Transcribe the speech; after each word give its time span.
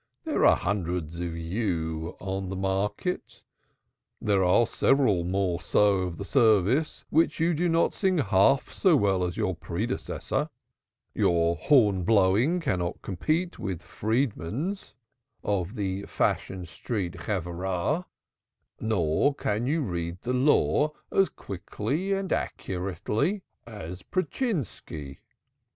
"There 0.23 0.47
are 0.47 0.55
hundreds 0.55 1.19
of 1.19 1.37
you 1.37 2.17
in 2.19 2.49
the 2.49 2.55
market. 2.55 3.43
There 4.19 4.43
are 4.43 4.65
several 4.65 5.23
morceaux 5.23 5.97
of 6.07 6.17
the 6.17 6.25
service 6.25 7.05
which 7.11 7.39
you 7.39 7.53
do 7.53 7.69
not 7.69 7.93
sing 7.93 8.17
half 8.17 8.73
so 8.73 8.95
well 8.95 9.23
as 9.23 9.37
your 9.37 9.53
predecessor; 9.55 10.49
your 11.13 11.55
horn 11.55 12.03
blowing 12.03 12.61
cannot 12.61 13.03
compete 13.03 13.59
with 13.59 13.83
Freedman's 13.83 14.95
of 15.43 15.75
the 15.75 16.07
Fashion 16.07 16.65
Street 16.65 17.13
Chevrah, 17.27 18.05
nor 18.79 19.35
can 19.35 19.67
you 19.67 19.83
read 19.83 20.19
the 20.23 20.33
Law 20.33 20.93
as 21.11 21.29
quickly 21.29 22.11
and 22.11 22.33
accurately 22.33 23.43
as 23.67 24.01
Prochintski. 24.01 25.19